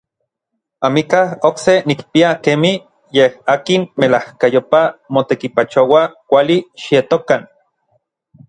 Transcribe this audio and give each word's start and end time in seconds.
Amikaj 0.87 1.19
okse 1.49 1.73
nikpia 1.89 2.29
kemij 2.43 2.75
n 2.79 2.83
yej 3.15 3.31
akin 3.53 3.81
melajkayopaj 3.99 4.87
motekipachoua 5.13 6.01
kuali 6.29 6.57
xietokan. 6.83 7.41